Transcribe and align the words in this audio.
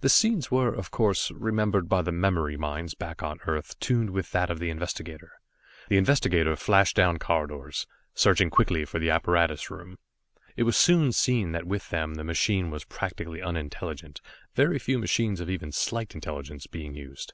The 0.00 0.08
scenes 0.08 0.50
were, 0.50 0.74
of 0.74 0.90
course, 0.90 1.30
remembered 1.30 1.88
by 1.88 2.02
the 2.02 2.10
memory 2.10 2.56
minds 2.56 2.94
back 2.94 3.22
on 3.22 3.38
Earth 3.46 3.78
tuned 3.78 4.10
with 4.10 4.32
that 4.32 4.50
of 4.50 4.58
the 4.58 4.70
investigator. 4.70 5.34
The 5.88 5.98
investigator 5.98 6.56
flashed 6.56 6.96
down 6.96 7.18
corridors, 7.20 7.86
searching 8.12 8.50
quickly 8.50 8.84
for 8.84 8.98
the 8.98 9.10
apparatus 9.10 9.70
room. 9.70 9.98
It 10.56 10.64
was 10.64 10.76
soon 10.76 11.12
seen 11.12 11.52
that 11.52 11.64
with 11.64 11.90
them 11.90 12.14
the 12.14 12.24
machine 12.24 12.72
was 12.72 12.82
practically 12.86 13.40
unintelligent, 13.40 14.20
very 14.56 14.80
few 14.80 14.98
machines 14.98 15.38
of 15.38 15.48
even 15.48 15.70
slight 15.70 16.16
intelligence 16.16 16.66
being 16.66 16.96
used. 16.96 17.32